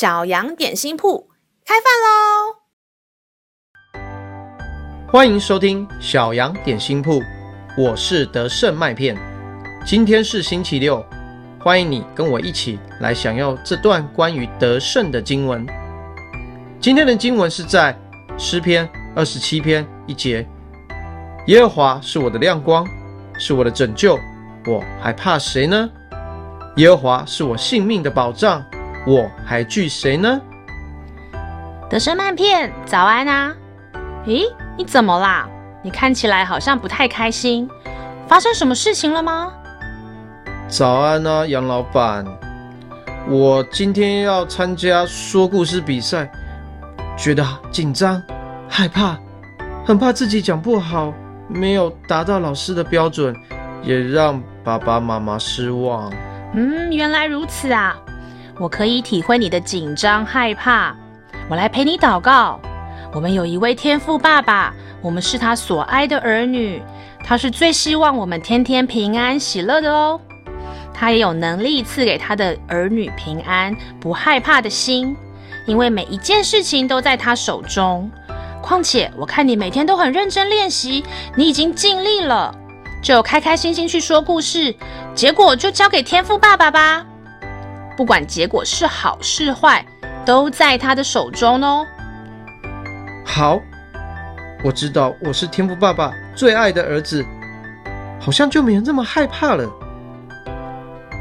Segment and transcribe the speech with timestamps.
[0.00, 1.28] 小羊点心铺
[1.62, 2.56] 开饭喽！
[5.12, 7.20] 欢迎收听小羊点心铺，
[7.76, 9.14] 我是德胜麦片。
[9.84, 11.04] 今天是星期六，
[11.60, 15.66] 欢迎你跟我一起来享用这段关于德胜的经文。
[16.80, 17.94] 今天的经文是在
[18.38, 20.48] 诗篇二十七篇一节：
[21.48, 22.86] 耶和华是我的亮光，
[23.38, 24.18] 是我的拯救，
[24.66, 25.90] 我还怕谁呢？
[26.76, 28.64] 耶和华是我性命的保障。
[29.06, 30.40] 我还惧谁呢？
[31.88, 33.54] 德生曼片，早安啊！
[34.26, 34.44] 咦，
[34.76, 35.48] 你怎么啦？
[35.82, 37.68] 你看起来好像不太开心，
[38.28, 39.52] 发生什么事情了吗？
[40.68, 42.24] 早安啊，杨老板，
[43.28, 46.30] 我今天要参加说故事比赛，
[47.16, 48.22] 觉得紧张、
[48.68, 49.18] 害怕，
[49.84, 51.12] 很怕自己讲不好，
[51.48, 53.34] 没有达到老师的标准，
[53.82, 56.12] 也让爸爸妈妈失望。
[56.54, 57.96] 嗯，原来如此啊。
[58.60, 60.94] 我可以体会你的紧张害怕，
[61.48, 62.60] 我来陪你祷告。
[63.10, 66.82] 我们有一位天父爸爸，我们是他所爱的儿女，
[67.24, 70.20] 他是最希望我们天天平安喜乐的哦。
[70.92, 75.16] 他也有能力赐给他的儿女平安、不害怕的心，
[75.66, 78.10] 因为每一件事情都在他手中。
[78.60, 81.02] 况且我看你每天都很认真练习，
[81.34, 82.54] 你已经尽力了，
[83.02, 84.74] 就开开心心去说故事，
[85.14, 87.06] 结果就交给天父爸爸吧。
[88.00, 89.84] 不管结果是好是坏，
[90.24, 91.86] 都在他的手中哦。
[93.26, 93.60] 好，
[94.64, 97.22] 我知道我是天父爸爸最爱的儿子，
[98.18, 99.70] 好像就没有这么害怕了。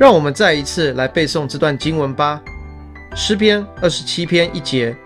[0.00, 2.42] 让我们再一次来背诵这段经文吧。
[3.14, 4.96] 诗篇二十七篇一节：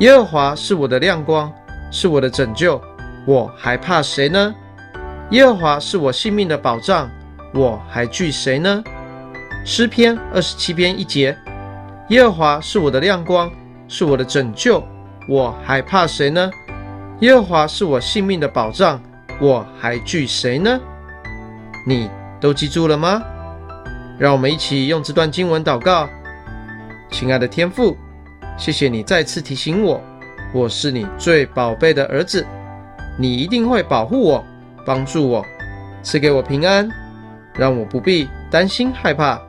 [0.00, 1.52] 耶和华是我的亮光，
[1.92, 2.82] 是我的拯救，
[3.28, 4.52] 我还怕谁呢？
[5.30, 7.08] 耶和华是我性命的保障，
[7.54, 8.82] 我还惧谁呢？
[9.66, 11.34] 诗篇二十七篇一节：
[12.10, 13.50] 耶和华是我的亮光，
[13.88, 14.86] 是我的拯救，
[15.26, 16.50] 我还怕谁呢？
[17.20, 19.00] 耶和华是我性命的保障，
[19.40, 20.78] 我还惧谁呢？
[21.86, 23.22] 你都记住了吗？
[24.18, 26.06] 让我们一起用这段经文祷告。
[27.10, 27.96] 亲爱的天父，
[28.58, 29.98] 谢谢你再次提醒我，
[30.52, 32.46] 我是你最宝贝的儿子，
[33.18, 34.44] 你一定会保护我，
[34.84, 35.42] 帮助我，
[36.02, 36.86] 赐给我平安，
[37.54, 39.40] 让我不必担心害怕。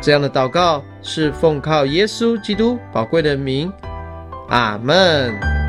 [0.00, 3.70] 这样的祷告是奉靠耶稣基督宝贵的名，
[4.48, 5.59] 阿门。